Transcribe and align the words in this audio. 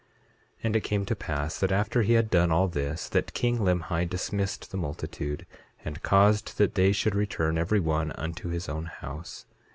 8:4 0.57 0.57
And 0.63 0.75
it 0.75 0.81
came 0.81 1.05
to 1.05 1.15
pass 1.15 1.59
that 1.59 1.71
after 1.71 2.01
he 2.01 2.13
had 2.13 2.31
done 2.31 2.51
all 2.51 2.67
this, 2.67 3.07
that 3.09 3.35
king 3.35 3.59
Limhi 3.59 4.09
dismissed 4.09 4.71
the 4.71 4.77
multitude, 4.77 5.45
and 5.85 6.01
caused 6.01 6.57
that 6.57 6.73
they 6.73 6.91
should 6.91 7.13
return 7.13 7.55
every 7.59 7.79
one 7.79 8.11
unto 8.13 8.49
his 8.49 8.67
own 8.67 8.85
house. 8.85 9.45